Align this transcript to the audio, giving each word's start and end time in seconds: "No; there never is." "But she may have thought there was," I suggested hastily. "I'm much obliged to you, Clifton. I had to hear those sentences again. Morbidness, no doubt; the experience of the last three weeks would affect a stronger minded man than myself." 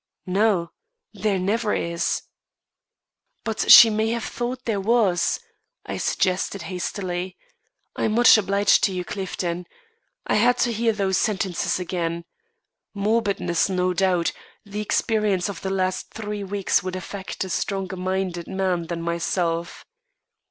"No; 0.25 0.71
there 1.13 1.37
never 1.37 1.75
is." 1.75 2.23
"But 3.43 3.69
she 3.69 3.91
may 3.91 4.09
have 4.09 4.23
thought 4.23 4.65
there 4.65 4.79
was," 4.81 5.39
I 5.85 5.97
suggested 5.97 6.63
hastily. 6.63 7.37
"I'm 7.95 8.13
much 8.13 8.35
obliged 8.35 8.83
to 8.85 8.93
you, 8.93 9.05
Clifton. 9.05 9.67
I 10.25 10.37
had 10.37 10.57
to 10.65 10.73
hear 10.73 10.91
those 10.91 11.19
sentences 11.19 11.79
again. 11.79 12.25
Morbidness, 12.95 13.69
no 13.69 13.93
doubt; 13.93 14.31
the 14.65 14.81
experience 14.81 15.49
of 15.49 15.61
the 15.61 15.69
last 15.69 16.09
three 16.11 16.43
weeks 16.43 16.81
would 16.81 16.95
affect 16.95 17.43
a 17.43 17.49
stronger 17.51 17.95
minded 17.95 18.47
man 18.47 18.87
than 18.87 19.03
myself." 19.03 19.85